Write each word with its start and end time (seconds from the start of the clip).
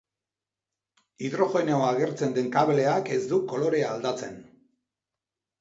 Hidrogenoa 1.27 1.91
agertzen 1.97 2.33
den 2.39 2.49
kableak 2.57 3.13
ez 3.19 3.21
du 3.35 3.41
kolorea 3.53 3.93
aldatzen. 3.99 4.45